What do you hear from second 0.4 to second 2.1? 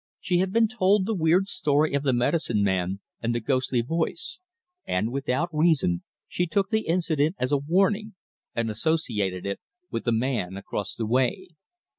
been told the weird story of